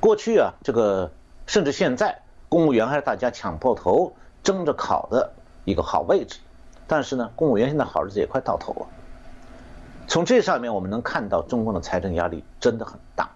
[0.00, 1.12] 过去啊，这个
[1.46, 5.32] 甚至现在，公务员还是大家抢破头争着考的
[5.64, 6.40] 一个好位置。
[6.86, 8.86] 但是呢，公务员现在好日子也快到头了。
[10.08, 13.30] 从这上面我们能看到，中共的财政压力真的很大。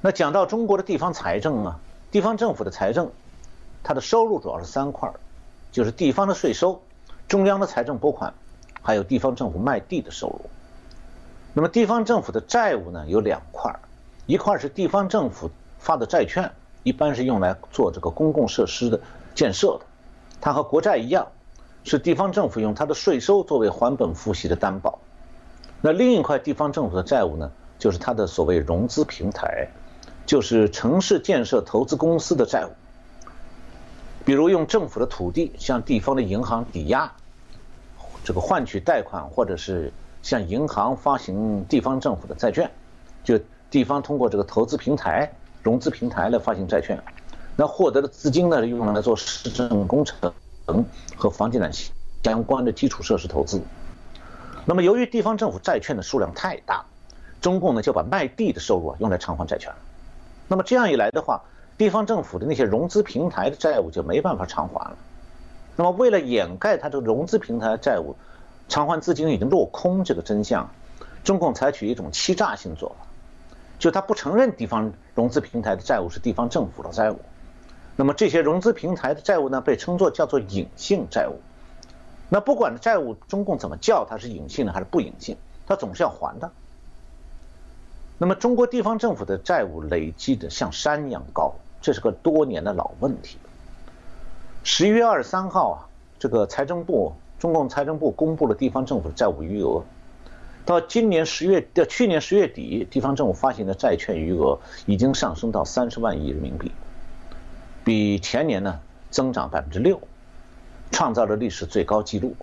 [0.00, 1.78] 那讲到中国的地方财政啊，
[2.10, 3.10] 地方政府的财政，
[3.84, 5.12] 它的收入主要是三块
[5.70, 6.82] 就是地方的税收、
[7.28, 8.34] 中央的财政拨款，
[8.82, 10.40] 还有地方政府卖地的收入。
[11.54, 13.78] 那么地方政府的债务呢有两块
[14.26, 16.50] 一块是地方政府发的债券，
[16.82, 18.98] 一般是用来做这个公共设施的
[19.34, 19.84] 建设的，
[20.40, 21.28] 它和国债一样，
[21.84, 24.98] 是地方政府用它的税收作为还本付息的担保。
[25.80, 29.68] 那另一块地方政府的债务呢，就是它的所谓融资平台。
[30.24, 32.70] 就是城市建设投资公司的债务，
[34.24, 37.12] 比如用政府的土地向地方的银行抵押，
[38.22, 42.70] 这个换取贷款，或者是向银行发行地方政府的债券，
[43.24, 45.28] 就地方通过这个投资平台、
[45.60, 47.02] 融资平台来发行债券，
[47.56, 50.32] 那获得的资金呢，用来做市政工程
[50.66, 50.84] 城
[51.16, 51.70] 和房地产
[52.22, 53.60] 相关的基础设施投资。
[54.64, 56.84] 那么由于地方政府债券的数量太大，
[57.40, 59.72] 中共呢就把卖地的收入啊用来偿还债权。
[60.46, 61.42] 那么这样一来的话，
[61.76, 64.96] 地方政府的那些融资平台的债务就没办法偿还了。
[65.74, 68.14] 那么为了掩盖它这个融资平台债务
[68.68, 70.70] 偿还资金已经落空这个真相，
[71.24, 73.06] 中共采取一种欺诈性做法，
[73.78, 77.18] 就他不承认地方融资平台的债务是地方政府的债务。
[77.96, 81.40] 那么这些融资平台的债务呢，被称作叫做隐性债务。
[82.28, 85.36] 那不管债务中共怎么叫它是隐性的还是不隐性，
[85.66, 86.50] 它总是要还的。
[88.18, 93.36] 那么，中国地方政府的债务累积的像山一样高，这是个多年的老问题。
[94.62, 95.76] 十一月二十三号啊，
[96.20, 99.82] 这个财政部，中共财政部公布了地方政府的债务余额。
[100.64, 106.70] 到今年十月，到去年十月底，地方政府发行的债券余额已经上升到三十万亿人民币，
[107.84, 108.80] 比前年呢
[109.10, 110.00] 增长百分之六，
[110.90, 112.34] 创造了历史最高纪录。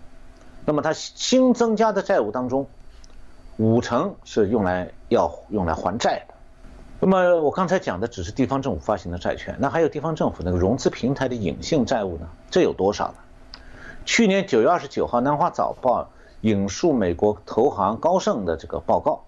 [0.66, 2.68] 那么，它新增加的债务当中，
[3.58, 6.34] 五成是用来要用来还债的。
[7.00, 12.28] 那么我刚才讲的只是地方政府发行的债券，那还有地方政府那个融资平台的隐性债务呢？
[12.52, 13.16] 这有多少呢？
[14.06, 16.04] 去年九月二十九号，《南华早报》
[16.42, 19.24] 引述美国投行高盛的这个报告，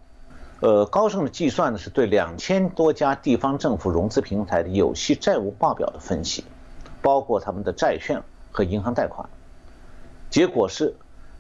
[0.61, 6.45] 呃，高盛的计算呢是对两千多家地方政府融资平台的有息债务报表的分析，
[7.01, 9.27] 包括他们的债券和银行贷款，
[10.29, 10.95] 结果是。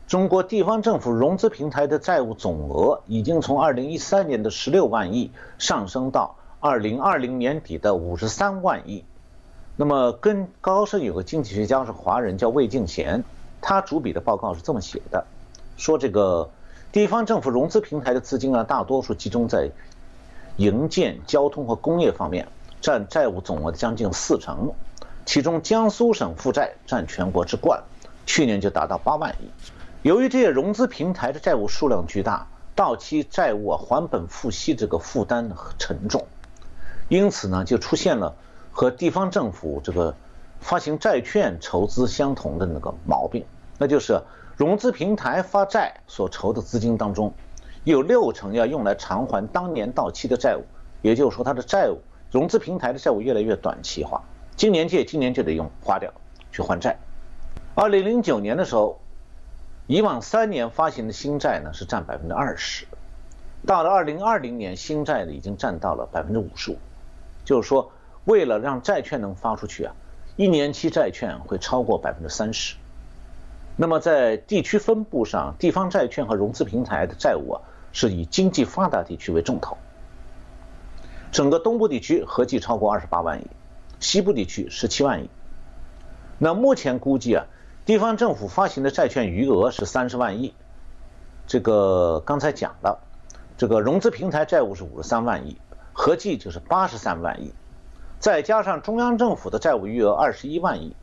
[0.07, 9.05] 中国地方政府融资平台的债务总额已经从2013年的16万亿上升到2020年底的53万亿。
[9.77, 13.23] 那么，跟高盛有个经济学家是华人，叫魏敬贤，
[13.61, 15.25] 他主笔的报告是这么写的：
[15.77, 16.49] 说这个
[16.91, 19.71] 地方政府融资平台的资金啊，大多数集中在
[20.57, 22.47] 营建、交通和工业方面，
[22.81, 24.73] 占债务总额的将近四成。
[25.25, 27.81] 其中，江苏省负债占全国之冠，
[28.25, 29.49] 去年就达到八万亿。
[30.01, 36.25] 由于这些融资平台的债务数量巨大，到期债务啊还本付息这个负担沉重，
[37.07, 38.35] 因此呢就出现了
[38.71, 40.15] 和地方政府这个
[40.59, 43.45] 发行债券筹资相同的那个毛病，
[43.77, 44.19] 那就是
[44.61, 47.33] 融资平台发债所筹的资金当中，
[47.83, 50.61] 有六成要用来偿还当年到期的债务，
[51.01, 51.97] 也就是说它的债务
[52.29, 54.21] 融资平台的债务越来越短期化，
[54.55, 56.13] 今年借今年就得用花掉
[56.51, 56.95] 去还债。
[57.73, 58.99] 二零零九年的时候。
[59.87, 62.85] 以往三年发行的新债呢是占百分之二十，
[63.65, 66.77] 到了二零二零年新债呢已经占到了百分之五十五，
[67.43, 67.91] 就是说
[68.23, 69.93] 为了让债券能发出去啊，
[70.37, 72.75] 一年期债券会超过百分之三十。
[73.75, 77.61] 那么在地区分布上，地方债券和融资平台的债务啊
[77.91, 79.77] 是以经济发达地区为重头，
[81.31, 83.47] 整个东部地区合计超过二十八万亿，
[83.99, 85.29] 西部地区十七万亿。
[86.37, 87.45] 那目前估计啊。
[87.83, 90.53] 地方政府发行的债券余额是三十万亿，
[91.47, 92.99] 这个刚才讲了，
[93.57, 95.57] 这个融资平台债务是五十三万亿，
[95.91, 97.51] 合计就是八十三万亿，
[98.19, 100.95] 再加上中央政府的债务余额二十一万亿，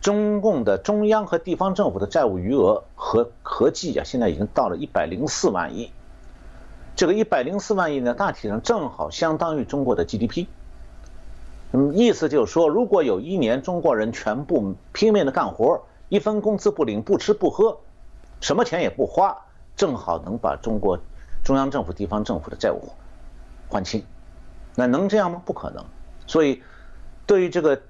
[0.00, 5.90] 中共的中央和地方政府的债务余额合合计啊，现在已经到了一百零四万亿，
[6.96, 10.46] 这个一百零四万亿呢，大体上正好相当于中国的 GDP。
[11.72, 17.78] 那么意思就是说，如果有一年中国人全部拼命的干活，一分工资不领，不吃不喝，
[18.40, 19.36] 什么钱也不花，
[19.76, 20.98] 正好能把中国
[21.44, 22.88] 中央政府、地方政府的债务
[23.68, 24.02] 还清。
[24.74, 25.42] 那能这样吗？
[25.44, 25.84] 不可能。
[26.26, 26.62] 所以，
[27.26, 27.80] 对于这个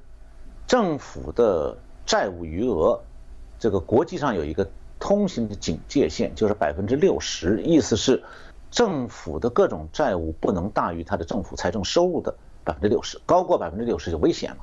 [0.66, 1.78] 政府的
[2.10, 2.98] 债务余额，
[3.60, 8.20] 这个国际上有一个通行的警戒线，就是百分之六十，意思是
[8.68, 12.34] 政府的各种债务不能大于它的政府财政收入的
[12.64, 14.56] 百分之六十，高过百分之六十就危险了。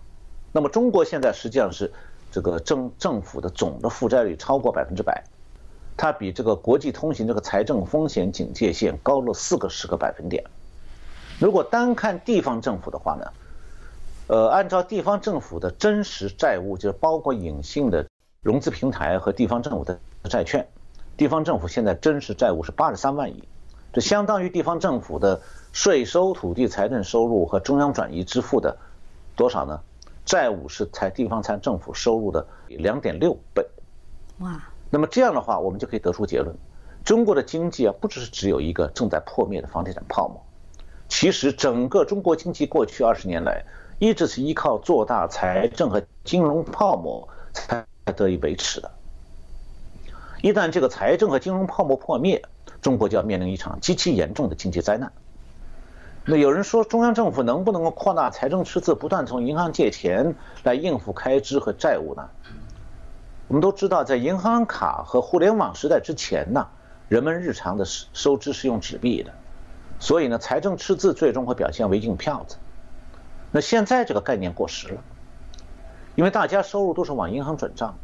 [0.52, 1.90] 那么中国现在实际上是。
[2.30, 5.24] 这个政政府的总的负债率超过百分之百，
[5.96, 10.44] 它比这个国际通行这个财政风险警戒线高了四个十个百分点。
[11.40, 13.26] 如果单看地方政府的话呢，
[14.28, 18.06] 呃，按照地方政府的真实债务，就是包括隐性的
[18.42, 20.00] 融资平台和地方政府的
[20.30, 20.68] 债券，
[21.16, 23.44] 地方政府现在真实债务是八十三万亿，
[23.94, 28.78] 这相当于地方政府的税收、土地财政收入和中央转移支付的
[29.36, 29.80] 多少呢？
[30.26, 33.66] 债务是财地方财政府收入的两点六倍。
[34.40, 34.62] 哇！
[34.90, 36.54] 那么这样的话，我们就可以得出结论：
[37.06, 40.44] 中国的经济啊，不只是只有一个正在破灭的房地产泡沫。
[41.08, 43.64] 其实，整个中国经济过去二十年来，
[44.00, 47.86] 一直是依靠做大财政和金融泡沫才
[48.16, 48.92] 得以维持的。
[50.42, 52.44] 一旦这个财政和金融泡沫破灭，
[52.82, 55.12] 中国就要面临一场极其严重的经济灾难。
[56.26, 62.30] 那有人说，中央政府能不能够扩大财政赤字，不断从银行借钱来应付开支和债务呢？
[63.48, 66.68] 我们都知道，在银行卡和互联网时代之前呢，
[67.08, 69.32] 人们日常的收支是用纸币的。
[70.00, 72.58] 所以呢，财政赤字最终会表现为硬票子。
[73.52, 75.02] 那现在这个概念过时了，
[76.16, 77.96] 因为大家收入都是往银行转账，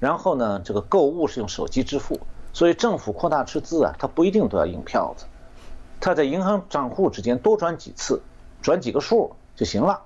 [0.00, 2.20] 然后呢，这个购物是用手机支付，
[2.52, 5.24] 所以政府扩大赤字啊，它不一定都要印票子，
[6.00, 8.20] 它在银行账户之间多转几次，
[8.60, 10.02] 转几个数就行了。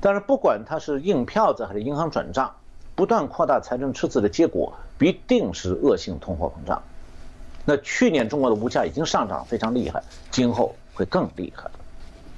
[0.00, 2.56] 但是不管它是印票子还是银行转账，
[2.94, 6.82] 不断扩大财政赤字的结果，必定是恶性通货膨胀。
[7.64, 11.70] 那去年中国的物价已经上涨非常厉害，今后会更厉害。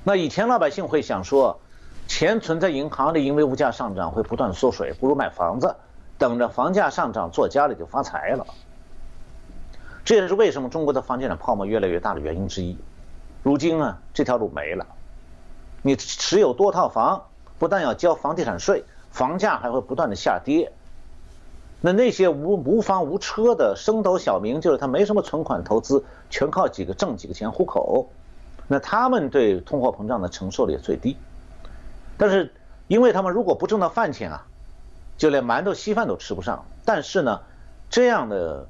[0.09, 1.59] 那以前老百姓会想说，
[2.07, 5.75] 钱存在银行里，因为物价上涨会不断缩水，不如买房子，
[6.17, 8.47] 等着房价上涨，做家里就发财了。
[10.05, 12.79] 这也是为什么中国的房地产泡沫越来越大的原因之一。
[13.43, 14.87] 如今呢，这条路没了。
[15.83, 17.25] 你持有多套房，
[17.59, 20.71] 不但要交房地产税，房价还会不断的下跌。
[21.81, 28.09] 那那些无无房无车的升斗小民，就是他没什么存款投资，全靠几个挣几个钱糊口，
[28.69, 31.17] 那他们对通货膨胀的承受力最低。
[32.17, 32.53] 但是，
[32.89, 34.47] 因为他们如果不挣到饭钱啊，
[35.19, 36.65] 就连馒头稀饭都吃不上。
[36.85, 37.41] 但是呢，
[37.91, 38.69] 这样的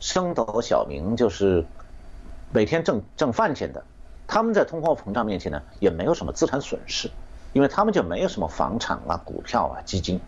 [0.00, 1.64] 升斗小民就是
[2.52, 3.84] 每天挣挣饭钱的，
[4.26, 7.10] 他们在通货膨胀面前呢，也没有什么资产损失，
[7.52, 10.20] 因为他们就没有什么房产啊、股票啊、基金。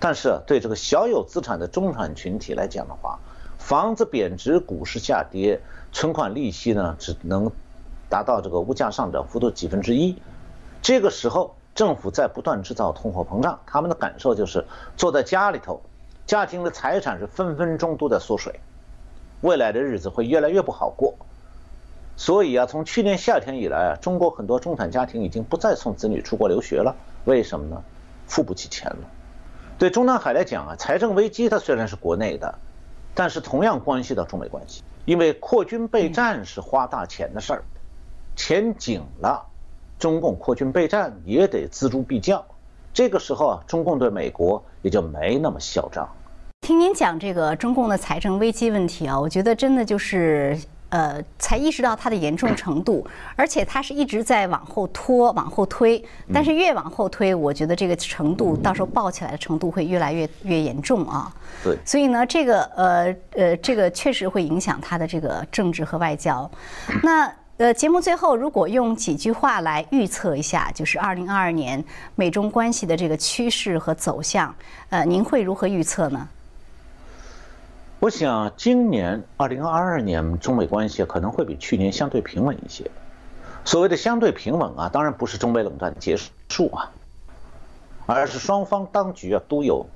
[0.00, 3.20] 但是对这个小有资产的中产群体来讲的话，
[3.62, 5.60] 房子贬值、股市下跌、
[5.92, 7.50] 存款利息呢，只能
[8.08, 10.16] 达到这个物价上涨幅度几分之一。
[10.82, 14.64] 这个时候，政府在不断制造通货膨胀，他们的感受就是
[14.96, 15.80] 坐在家里头，
[16.26, 18.58] 家庭的财产是分分钟都在缩水，
[19.42, 21.14] 未来的日子会越来越不好过。
[22.16, 26.96] 所以啊，从去年夏天以来啊，中国很多中产家庭已经不再送子女出国留学了。
[27.26, 27.80] 为什么呢？
[28.26, 28.98] 付不起钱了。
[29.78, 32.58] 对中南海来讲啊，财政危机它虽然是国内的，
[33.14, 37.62] 但是同样关系到中美关系，因为扩军备战是花大钱的事儿，
[38.36, 39.44] 钱紧了，
[39.98, 42.44] 中共扩军备战也得锱铢必较，
[42.92, 46.08] 这个时候啊，中共对美国也就没那么嚣张。
[46.62, 50.58] 听您讲这个中共的财政危机问题啊，我觉得真的就是。
[50.92, 56.04] 呃，才意识到它的严重程度，而且它是一直在往后拖、往后推。
[56.30, 61.34] 但是越往后推，我觉得这个程度到时候爆起来的程度会越来越越严重啊。
[61.64, 61.78] 对。
[61.82, 66.50] 所以呢，这个呃呃，这个确实会影响它的这个政治和外交。
[67.02, 71.82] 那呃，节目最后如果用几句话来预测一下，就是二零二二年
[72.16, 74.54] 美中关系的这个趋势和走向，
[74.90, 76.28] 呃，您会如何预测呢？
[78.02, 82.90] 我想，今年二零二二年中美关系可能会比去年相对平稳一些。
[83.64, 86.16] 所谓的相对平稳啊，当然不是中美冷战结
[86.48, 86.90] 束啊，
[88.06, 89.86] 而是双方当局啊都有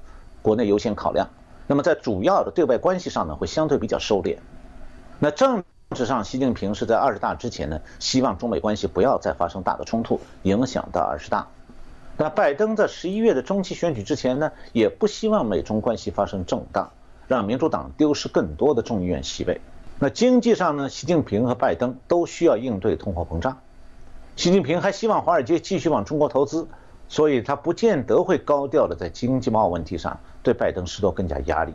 [0.41, 1.29] 国内优先考量。
[1.67, 4.37] 那么在主要的对外关系上呢，会相对比较收敛。
[5.19, 11.49] 那政治上，习近平是在二十大之前呢，希望中美关系不要再发生大的冲突，影响到二十大。
[12.17, 16.93] 那拜登在十一月的中期选举之前呢，也不希望美中关系发生震荡。
[17.29, 19.61] 让民主党丢失更多的众议院席位。
[19.99, 20.89] 那经济上呢？
[20.89, 23.59] 习近平和拜登都需要应对通货膨胀。
[24.37, 26.69] 习近平还希望华尔街继续往中国投资，
[27.09, 31.73] 所以他不见得会高调的在经济贸易问题上对拜登施多更加压力。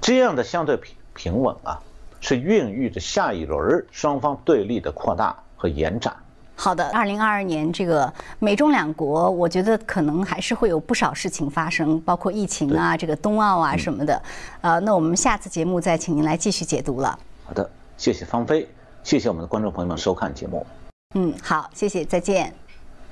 [0.00, 1.82] 这样的相对平平稳啊，
[2.22, 6.16] 是孕育着下一轮双方对立的扩大和延展。
[6.62, 14.22] 好的，二零二二年这个美中两国，我觉得可能还是会有不少事情发生，包括疫情啊、这个冬奥啊什么的。
[14.60, 17.18] 呃，那我们下次节目再请您来继续解读了。
[17.46, 18.68] 好的，谢谢芳菲，
[19.02, 20.66] 谢谢我们的观众朋友们收看节目。
[21.14, 22.52] 嗯，好，谢谢，再见。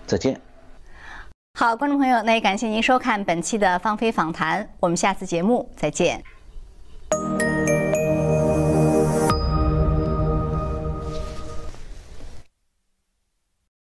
[0.06, 0.38] 再见。
[1.58, 6.22] 好，观众朋友，那也感谢您收看本期的芳菲访谈，我们下次节目再见。